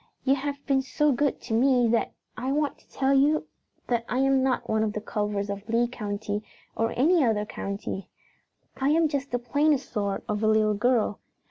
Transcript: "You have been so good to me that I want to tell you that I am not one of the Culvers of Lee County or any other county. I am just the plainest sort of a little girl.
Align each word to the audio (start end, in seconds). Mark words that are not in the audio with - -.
"You 0.23 0.33
have 0.33 0.65
been 0.65 0.81
so 0.81 1.11
good 1.11 1.39
to 1.41 1.53
me 1.53 1.87
that 1.89 2.11
I 2.35 2.51
want 2.51 2.79
to 2.79 2.89
tell 2.89 3.13
you 3.13 3.45
that 3.85 4.03
I 4.09 4.17
am 4.17 4.41
not 4.41 4.67
one 4.67 4.81
of 4.81 4.93
the 4.93 4.99
Culvers 4.99 5.47
of 5.47 5.69
Lee 5.69 5.87
County 5.87 6.41
or 6.75 6.91
any 6.97 7.23
other 7.23 7.45
county. 7.45 8.09
I 8.77 8.89
am 8.89 9.07
just 9.07 9.29
the 9.29 9.37
plainest 9.37 9.91
sort 9.91 10.23
of 10.27 10.41
a 10.41 10.47
little 10.47 10.73
girl. 10.73 11.19